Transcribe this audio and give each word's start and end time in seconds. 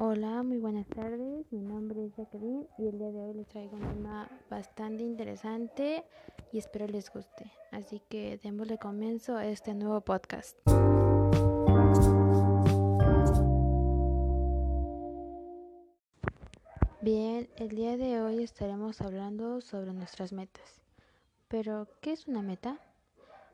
Hola, 0.00 0.44
muy 0.44 0.58
buenas 0.58 0.86
tardes. 0.86 1.50
Mi 1.50 1.60
nombre 1.60 2.06
es 2.06 2.14
Jacqueline 2.14 2.68
y 2.78 2.86
el 2.86 2.98
día 3.00 3.10
de 3.10 3.20
hoy 3.20 3.34
les 3.34 3.48
traigo 3.48 3.74
un 3.74 3.82
tema 3.82 4.30
bastante 4.48 5.02
interesante 5.02 6.04
y 6.52 6.58
espero 6.58 6.86
les 6.86 7.12
guste. 7.12 7.50
Así 7.72 8.00
que 8.08 8.38
démosle 8.40 8.78
comienzo 8.78 9.36
a 9.36 9.48
este 9.48 9.74
nuevo 9.74 10.00
podcast. 10.02 10.56
Bien, 17.00 17.48
el 17.56 17.70
día 17.70 17.96
de 17.96 18.20
hoy 18.20 18.44
estaremos 18.44 19.00
hablando 19.00 19.60
sobre 19.60 19.92
nuestras 19.94 20.32
metas. 20.32 20.80
Pero, 21.48 21.88
¿qué 22.00 22.12
es 22.12 22.28
una 22.28 22.42
meta? 22.42 22.78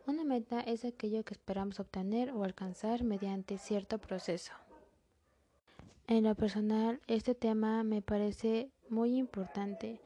Una 0.07 0.25
meta 0.25 0.61
es 0.61 0.85
aquello 0.85 1.25
que 1.25 1.33
esperamos 1.33 1.81
obtener 1.81 2.33
o 2.33 2.45
alcanzar 2.45 3.03
mediante 3.03 3.57
cierto 3.57 3.97
proceso. 3.97 4.53
En 6.07 6.25
lo 6.25 6.35
personal, 6.35 7.01
este 7.07 7.35
tema 7.35 7.83
me 7.83 8.03
parece 8.03 8.71
muy 8.91 9.17
importante, 9.17 10.03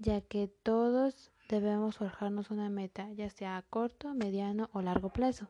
ya 0.00 0.20
que 0.20 0.48
todos 0.48 1.30
debemos 1.48 1.98
forjarnos 1.98 2.50
una 2.50 2.68
meta, 2.70 3.08
ya 3.12 3.30
sea 3.30 3.56
a 3.56 3.62
corto, 3.62 4.14
mediano 4.14 4.68
o 4.72 4.82
largo 4.82 5.10
plazo. 5.10 5.46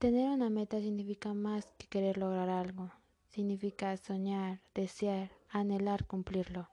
Tener 0.00 0.30
una 0.30 0.50
meta 0.50 0.80
significa 0.80 1.32
más 1.32 1.72
que 1.78 1.86
querer 1.86 2.18
lograr 2.18 2.48
algo, 2.48 2.90
significa 3.28 3.96
soñar, 3.98 4.58
desear, 4.74 5.30
anhelar 5.48 6.04
cumplirlo. 6.04 6.68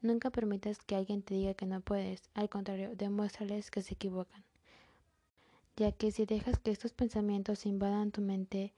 Nunca 0.00 0.30
permitas 0.30 0.80
que 0.80 0.96
alguien 0.96 1.22
te 1.22 1.34
diga 1.34 1.54
que 1.54 1.66
no 1.66 1.80
puedes, 1.82 2.30
al 2.34 2.50
contrario, 2.50 2.96
demuéstrales 2.96 3.70
que 3.70 3.82
se 3.82 3.94
equivocan. 3.94 4.42
Ya 5.76 5.92
que 5.92 6.10
si 6.10 6.26
dejas 6.26 6.58
que 6.58 6.72
estos 6.72 6.92
pensamientos 6.92 7.64
invadan 7.64 8.10
tu 8.10 8.22
mente, 8.22 8.74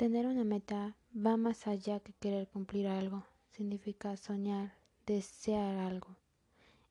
Tener 0.00 0.26
una 0.26 0.44
meta 0.44 0.96
va 1.14 1.36
más 1.36 1.66
allá 1.66 2.00
que 2.00 2.14
querer 2.14 2.48
cumplir 2.48 2.88
algo. 2.88 3.26
Significa 3.50 4.16
soñar, 4.16 4.72
desear 5.04 5.76
algo 5.76 6.16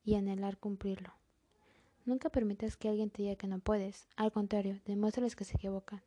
y 0.05 0.13
anhelar 0.13 0.57
cumplirlo. 0.57 1.11
Nunca 2.05 2.29
permitas 2.29 2.77
que 2.77 2.87
alguien 2.87 3.09
te 3.09 3.23
diga 3.23 3.35
que 3.35 3.47
no 3.47 3.57
puedes. 3.57 4.07
Al 4.15 4.31
contrario, 4.31 4.79
demuéstrales 4.85 5.35
que 5.35 5.43
se 5.43 5.55
equivocan. 5.55 6.03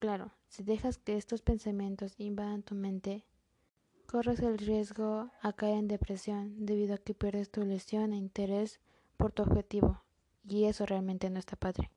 Claro, 0.00 0.32
si 0.48 0.64
dejas 0.64 0.98
que 0.98 1.16
estos 1.16 1.40
pensamientos 1.40 2.16
invadan 2.18 2.64
tu 2.64 2.74
mente, 2.74 3.22
corres 4.08 4.40
el 4.40 4.58
riesgo 4.58 5.30
a 5.42 5.52
caer 5.52 5.76
en 5.78 5.86
depresión 5.86 6.66
debido 6.66 6.94
a 6.94 6.98
que 6.98 7.14
pierdes 7.14 7.52
tu 7.52 7.62
ilusión 7.62 8.12
e 8.12 8.16
interés 8.16 8.80
por 9.16 9.30
tu 9.30 9.44
objetivo. 9.44 10.02
Y 10.48 10.64
eso 10.64 10.84
realmente 10.84 11.30
no 11.30 11.38
está 11.38 11.54
padre. 11.54 11.92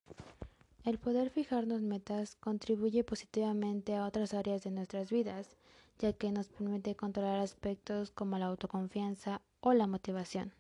El 0.86 0.98
poder 0.98 1.30
fijarnos 1.30 1.82
metas 1.82 2.36
contribuye 2.36 3.06
positivamente 3.06 3.96
a 3.96 4.06
otras 4.06 4.34
áreas 4.34 4.64
de 4.64 4.72
nuestras 4.72 5.12
vidas, 5.12 5.56
ya 6.00 6.12
que 6.12 6.30
nos 6.34 6.50
permite 6.50 6.94
controlar 6.94 7.40
aspectos 7.40 8.12
como 8.12 8.38
la 8.38 8.48
autoconfianza 8.48 9.42
o 9.62 9.72
la 9.72 9.88
motivación. 9.88 10.52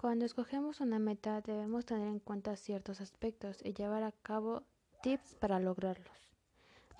Cuando 0.00 0.24
escogemos 0.24 0.80
una 0.80 1.00
meta 1.00 1.40
debemos 1.40 1.86
tener 1.86 2.06
en 2.06 2.20
cuenta 2.20 2.54
ciertos 2.54 3.00
aspectos 3.00 3.58
y 3.64 3.74
llevar 3.74 4.04
a 4.04 4.12
cabo 4.12 4.62
tips 5.02 5.34
para 5.34 5.58
lograrlos. 5.58 6.30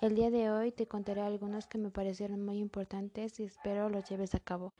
El 0.01 0.13
día 0.13 0.31
de 0.31 0.51
hoy 0.51 0.73
te 0.73 0.87
contaré 0.87 1.21
algunos 1.21 1.65
que 1.65 1.77
me 1.77 1.91
parecieron 1.91 2.43
muy 2.43 2.57
importantes 2.57 3.39
y 3.39 3.43
espero 3.43 3.87
los 3.87 4.09
lleves 4.09 4.35
a 4.35 4.39
cabo. 4.41 4.73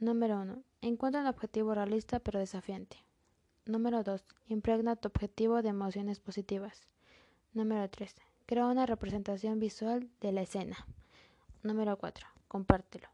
Número 0.00 0.40
1. 0.40 0.64
Encuentra 0.80 1.20
un 1.20 1.28
objetivo 1.28 1.74
realista 1.74 2.18
pero 2.18 2.40
desafiante. 2.40 2.96
Número 3.66 4.02
2. 4.02 4.24
Impregna 4.48 4.96
tu 4.96 5.08
objetivo 5.08 5.62
de 5.62 5.68
emociones 5.68 6.18
positivas. 6.18 6.88
Número 7.52 7.88
3. 7.88 8.14
Crea 8.46 8.66
una 8.66 8.86
representación 8.86 9.60
visual 9.60 10.08
de 10.20 10.32
la 10.32 10.42
escena. 10.42 10.86
Número 11.62 11.96
4. 11.98 12.26
Compártelo. 12.48 13.08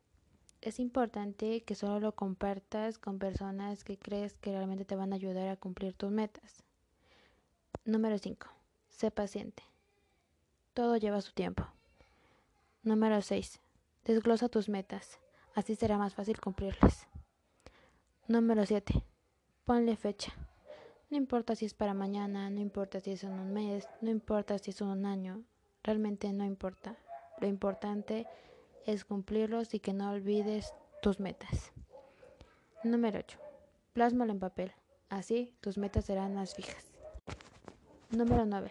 Es 0.60 0.78
importante 0.78 1.62
que 1.62 1.74
solo 1.74 2.00
lo 2.00 2.12
compartas 2.14 2.98
con 2.98 3.18
personas 3.18 3.84
que 3.84 3.98
crees 3.98 4.34
que 4.34 4.52
realmente 4.52 4.84
te 4.84 4.96
van 4.96 5.12
a 5.12 5.16
ayudar 5.16 5.48
a 5.48 5.56
cumplir 5.56 5.94
tus 5.94 6.10
metas. 6.10 6.62
Número 7.84 8.16
5. 8.16 8.46
Sé 8.88 9.10
paciente. 9.10 9.62
Todo 10.74 10.96
lleva 10.96 11.20
su 11.20 11.32
tiempo. 11.32 11.66
Número 12.82 13.20
6. 13.20 13.60
Desglosa 14.04 14.48
tus 14.48 14.68
metas. 14.68 15.18
Así 15.54 15.74
será 15.74 15.98
más 15.98 16.14
fácil 16.14 16.40
cumplirlas. 16.40 17.06
Número 18.28 18.64
7. 18.64 19.02
Ponle 19.66 19.96
fecha. 19.96 20.32
No 21.10 21.16
importa 21.16 21.56
si 21.56 21.64
es 21.64 21.74
para 21.74 21.92
mañana, 21.92 22.50
no 22.50 22.60
importa 22.60 23.00
si 23.00 23.10
es 23.10 23.24
en 23.24 23.32
un 23.32 23.52
mes, 23.52 23.88
no 24.00 24.10
importa 24.10 24.58
si 24.58 24.70
es 24.70 24.80
en 24.80 24.86
un 24.86 25.04
año, 25.04 25.42
realmente 25.82 26.32
no 26.32 26.44
importa. 26.44 26.94
Lo 27.40 27.48
importante 27.48 28.28
es 28.86 29.04
cumplirlos 29.04 29.74
y 29.74 29.80
que 29.80 29.92
no 29.92 30.12
olvides 30.12 30.72
tus 31.02 31.18
metas. 31.18 31.72
Número 32.84 33.18
8. 33.18 33.40
Plásmalo 33.92 34.30
en 34.30 34.38
papel. 34.38 34.72
Así 35.08 35.52
tus 35.60 35.78
metas 35.78 36.04
serán 36.04 36.36
más 36.36 36.54
fijas. 36.54 36.92
Número 38.10 38.46
9. 38.46 38.70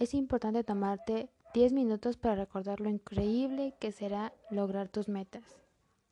Es 0.00 0.14
importante 0.14 0.64
tomarte 0.64 1.30
10 1.54 1.72
minutos 1.72 2.16
para 2.16 2.34
recordar 2.34 2.80
lo 2.80 2.88
increíble 2.88 3.76
que 3.78 3.92
será 3.92 4.32
lograr 4.50 4.88
tus 4.88 5.08
metas 5.08 5.44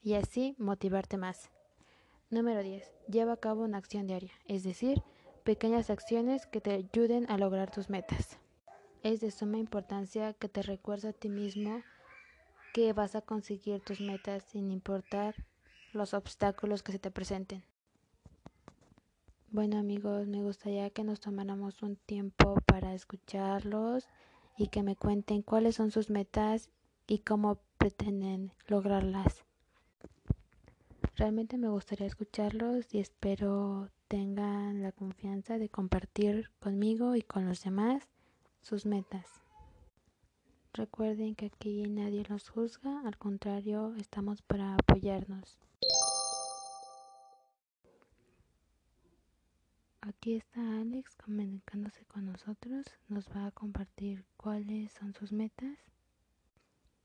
y 0.00 0.14
así 0.14 0.54
motivarte 0.58 1.16
más. 1.16 1.50
Número 2.30 2.62
10. 2.62 2.90
Lleva 3.08 3.34
a 3.34 3.36
cabo 3.36 3.62
una 3.64 3.78
acción 3.78 4.06
diaria, 4.06 4.32
es 4.46 4.64
decir, 4.64 5.02
pequeñas 5.44 5.90
acciones 5.90 6.46
que 6.46 6.60
te 6.60 6.72
ayuden 6.72 7.30
a 7.30 7.36
lograr 7.36 7.70
tus 7.70 7.90
metas. 7.90 8.38
Es 9.02 9.20
de 9.20 9.30
suma 9.30 9.58
importancia 9.58 10.32
que 10.32 10.48
te 10.48 10.62
recuerdes 10.62 11.04
a 11.04 11.12
ti 11.12 11.28
mismo 11.28 11.82
que 12.72 12.92
vas 12.92 13.14
a 13.14 13.20
conseguir 13.20 13.80
tus 13.80 14.00
metas 14.00 14.42
sin 14.44 14.72
importar 14.72 15.34
los 15.92 16.14
obstáculos 16.14 16.82
que 16.82 16.92
se 16.92 16.98
te 16.98 17.10
presenten. 17.10 17.62
Bueno 19.50 19.78
amigos, 19.78 20.26
me 20.26 20.42
gustaría 20.42 20.90
que 20.90 21.04
nos 21.04 21.20
tomáramos 21.20 21.82
un 21.82 21.94
tiempo 21.94 22.56
para 22.66 22.94
escucharlos 22.94 24.08
y 24.56 24.68
que 24.68 24.82
me 24.82 24.96
cuenten 24.96 25.42
cuáles 25.42 25.76
son 25.76 25.90
sus 25.92 26.10
metas 26.10 26.70
y 27.06 27.18
cómo 27.18 27.60
pretenden 27.78 28.52
lograrlas. 28.66 29.43
Realmente 31.16 31.58
me 31.58 31.68
gustaría 31.68 32.08
escucharlos 32.08 32.92
y 32.92 32.98
espero 32.98 33.88
tengan 34.08 34.82
la 34.82 34.90
confianza 34.90 35.58
de 35.58 35.68
compartir 35.68 36.50
conmigo 36.58 37.14
y 37.14 37.22
con 37.22 37.46
los 37.46 37.62
demás 37.62 38.08
sus 38.62 38.84
metas. 38.84 39.40
Recuerden 40.72 41.36
que 41.36 41.46
aquí 41.46 41.84
nadie 41.88 42.24
los 42.28 42.48
juzga, 42.48 43.02
al 43.06 43.16
contrario, 43.16 43.94
estamos 43.94 44.42
para 44.42 44.74
apoyarnos. 44.74 45.60
Aquí 50.00 50.34
está 50.34 50.80
Alex 50.80 51.14
comunicándose 51.14 52.04
con 52.06 52.26
nosotros, 52.26 52.86
nos 53.06 53.28
va 53.28 53.46
a 53.46 53.52
compartir 53.52 54.24
cuáles 54.36 54.90
son 54.92 55.14
sus 55.14 55.30
metas. 55.30 55.78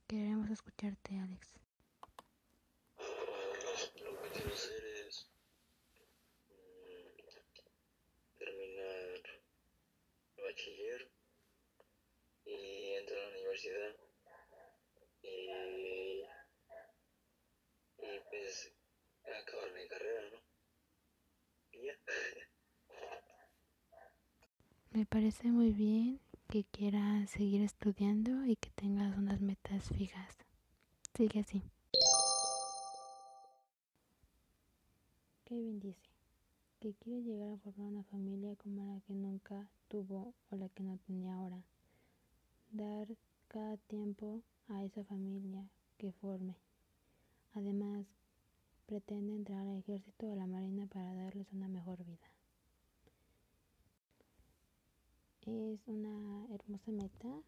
Queremos 0.08 0.50
escucharte, 0.50 1.20
Alex. 1.20 1.60
Y, 15.22 16.22
y 17.98 18.20
pues 18.30 18.72
acabar 19.24 19.72
mi 19.74 19.88
carrera, 19.88 20.22
¿no? 20.32 20.40
Y 21.72 21.86
ya. 21.86 21.94
Me 24.92 25.06
parece 25.06 25.50
muy 25.50 25.72
bien 25.72 26.20
que 26.50 26.64
quieras 26.64 27.30
seguir 27.30 27.62
estudiando 27.62 28.46
y 28.46 28.56
que 28.56 28.70
tengas 28.72 29.18
unas 29.18 29.40
metas 29.42 29.90
fijas. 29.90 30.38
Sigue 31.16 31.42
así. 31.42 31.64
Kevin 35.50 35.80
dice 35.80 36.08
que 36.80 36.94
quiere 36.94 37.24
llegar 37.24 37.50
a 37.50 37.58
formar 37.58 37.88
una 37.88 38.04
familia 38.04 38.56
como 38.58 38.86
la 38.86 39.02
que 39.02 39.16
nunca 39.16 39.68
tuvo 39.88 40.36
o 40.52 40.56
la 40.56 40.70
que 40.70 40.84
no 40.84 41.00
tenía 41.08 41.34
ahora. 41.34 41.64
Dar 42.70 43.08
cada 43.48 43.76
tiempo 43.78 44.44
a 44.68 44.84
esa 44.84 45.04
familia 45.06 45.68
que 45.98 46.12
forme. 46.12 46.56
Además, 47.54 48.06
pretende 48.86 49.34
entrar 49.34 49.66
al 49.66 49.80
ejército 49.80 50.28
o 50.28 50.34
a 50.34 50.36
la 50.36 50.46
marina 50.46 50.86
para 50.86 51.16
darles 51.16 51.52
una 51.52 51.68
mejor 51.68 52.06
vida. 52.06 52.30
Es 55.48 55.88
una 55.88 56.46
hermosa 56.54 56.92
meta 56.92 57.42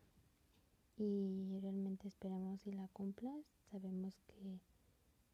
y 0.97 1.59
realmente 1.61 2.07
esperemos 2.07 2.61
si 2.61 2.71
la 2.71 2.87
cumplas. 2.87 3.45
Sabemos 3.69 4.19
que 4.25 4.59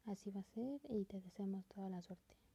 así 0.04 0.30
va 0.30 0.40
a 0.40 0.54
ser 0.54 0.82
y 0.90 1.06
te 1.06 1.18
deseamos 1.18 1.64
toda 1.64 1.88
la 1.88 2.02
suerte. 2.02 2.47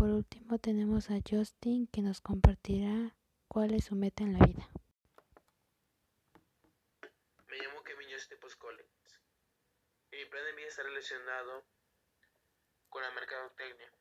Por 0.00 0.08
último 0.08 0.58
tenemos 0.58 1.10
a 1.10 1.20
Justin 1.28 1.86
que 1.86 2.00
nos 2.00 2.22
compartirá 2.22 3.14
cuál 3.48 3.74
es 3.74 3.84
su 3.84 3.94
meta 3.94 4.22
en 4.22 4.32
la 4.32 4.46
vida. 4.46 4.66
Me 7.48 7.58
llamo 7.58 7.84
Kevin 7.84 8.08
Justin 8.10 8.38
Collins 8.56 9.20
y 10.10 10.16
mi 10.16 10.24
plan 10.24 10.42
de 10.46 10.52
vida 10.54 10.68
está 10.68 10.84
relacionado 10.84 11.66
con 12.88 13.02
la 13.02 13.10
mercadotecnia. 13.10 13.92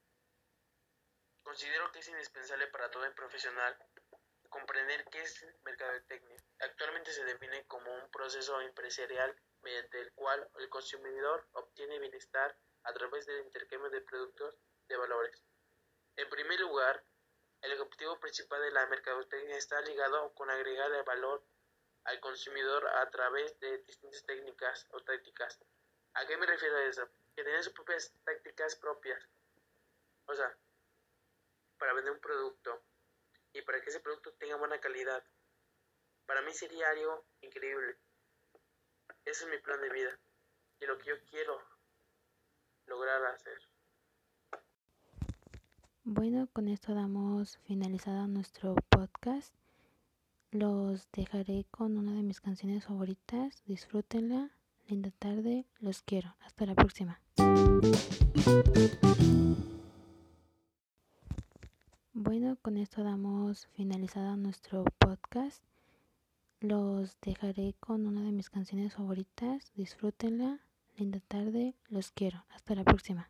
Considero 1.44 1.92
que 1.92 2.00
es 2.00 2.08
indispensable 2.08 2.68
para 2.68 2.90
todo 2.92 3.04
el 3.04 3.14
profesional 3.14 3.78
comprender 4.48 5.04
qué 5.12 5.22
es 5.22 5.44
el 5.44 5.54
mercadotecnia. 5.66 6.42
Actualmente 6.60 7.12
se 7.12 7.26
define 7.26 7.66
como 7.66 7.94
un 7.94 8.10
proceso 8.10 8.62
empresarial 8.62 9.36
mediante 9.64 10.00
el 10.00 10.14
cual 10.14 10.50
el 10.60 10.70
consumidor 10.70 11.46
obtiene 11.52 12.00
bienestar 12.00 12.58
a 12.84 12.94
través 12.94 13.26
del 13.26 13.44
intercambio 13.44 13.90
de 13.90 14.00
productos 14.00 14.56
de 14.88 14.96
valores. 14.96 15.44
En 16.20 16.30
primer 16.30 16.60
lugar, 16.60 17.02
el 17.62 17.80
objetivo 17.80 18.20
principal 18.20 18.62
de 18.62 18.72
la 18.72 18.86
mercadotecnia 18.88 19.56
está 19.56 19.80
ligado 19.80 20.34
con 20.34 20.50
agregar 20.50 20.92
el 20.92 21.04
valor 21.04 21.42
al 22.04 22.20
consumidor 22.20 22.86
a 22.88 23.10
través 23.10 23.58
de 23.62 23.78
distintas 23.84 24.26
técnicas 24.26 24.86
o 24.92 25.02
tácticas. 25.02 25.58
¿A 26.16 26.28
qué 26.28 26.36
me 26.36 26.46
refiero 26.46 26.76
a 26.76 26.84
eso? 26.84 27.08
Que 27.38 27.46
tiene 27.46 27.64
sus 27.64 27.72
propias 27.72 28.12
tácticas 28.26 28.76
propias. 28.76 29.30
O 30.26 30.36
sea, 30.36 30.54
para 31.78 31.94
vender 31.94 32.12
un 32.12 32.20
producto 32.20 32.84
y 33.54 33.62
para 33.62 33.82
que 33.82 33.90
ese 33.90 34.02
producto 34.02 34.34
tenga 34.34 34.58
buena 34.58 34.82
calidad. 34.82 35.24
Para 36.26 36.42
mí 36.42 36.54
sería 36.54 36.90
algo 36.90 37.24
increíble. 37.40 37.98
Ese 39.24 39.46
es 39.46 39.50
mi 39.50 39.58
plan 39.60 39.80
de 39.80 39.90
vida 39.90 40.20
y 40.82 40.86
lo 40.86 40.98
que 40.98 41.12
yo 41.12 41.26
quiero 41.30 41.64
lograr 42.88 43.24
hacer. 43.24 43.69
Bueno, 46.06 46.48
con 46.54 46.68
esto 46.68 46.94
damos 46.96 47.58
finalizado 47.66 48.28
nuestro 48.28 48.76
podcast. 48.90 49.54
Los 50.52 51.08
dejaré 51.12 51.66
con 51.70 51.98
una 51.98 52.14
de 52.14 52.24
mis 52.24 52.42
canciones 52.42 52.86
favoritas. 52.86 53.62
Disfrútenla. 53.66 54.50
Linda 54.88 55.12
tarde. 55.12 55.66
Los 55.80 56.02
quiero. 56.02 56.36
Hasta 56.40 56.66
la 56.66 56.74
próxima. 56.74 57.20
Bueno, 62.14 62.58
con 62.62 62.78
esto 62.78 63.04
damos 63.04 63.68
finalizado 63.68 64.36
nuestro 64.38 64.86
podcast. 64.98 65.64
Los 66.62 67.20
dejaré 67.22 67.76
con 67.80 68.08
una 68.08 68.24
de 68.24 68.32
mis 68.32 68.50
canciones 68.50 68.94
favoritas. 68.96 69.72
Disfrútenla. 69.76 70.60
Linda 70.98 71.20
tarde. 71.20 71.76
Los 71.90 72.12
quiero. 72.12 72.46
Hasta 72.50 72.74
la 72.74 72.84
próxima. 72.84 73.30